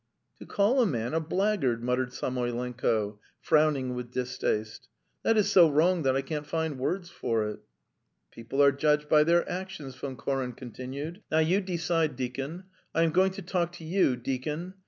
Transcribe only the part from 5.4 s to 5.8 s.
so